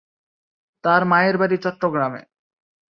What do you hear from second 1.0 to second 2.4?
মায়ের বাড়ি চট্টগ্রামে।